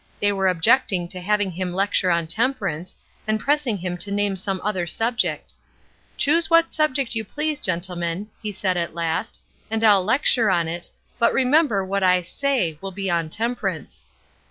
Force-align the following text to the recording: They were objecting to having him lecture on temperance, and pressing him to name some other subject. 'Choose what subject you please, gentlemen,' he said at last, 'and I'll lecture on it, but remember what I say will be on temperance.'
They 0.19 0.31
were 0.31 0.47
objecting 0.47 1.07
to 1.09 1.21
having 1.21 1.51
him 1.51 1.75
lecture 1.75 2.09
on 2.09 2.25
temperance, 2.25 2.97
and 3.27 3.39
pressing 3.39 3.77
him 3.77 3.99
to 3.99 4.09
name 4.09 4.35
some 4.35 4.59
other 4.63 4.87
subject. 4.87 5.53
'Choose 6.17 6.49
what 6.49 6.71
subject 6.71 7.13
you 7.13 7.23
please, 7.23 7.59
gentlemen,' 7.59 8.27
he 8.41 8.51
said 8.51 8.77
at 8.77 8.95
last, 8.95 9.41
'and 9.69 9.83
I'll 9.83 10.03
lecture 10.03 10.49
on 10.49 10.67
it, 10.67 10.89
but 11.19 11.33
remember 11.33 11.85
what 11.85 12.01
I 12.01 12.21
say 12.23 12.79
will 12.81 12.89
be 12.91 13.11
on 13.11 13.29
temperance.' 13.29 14.07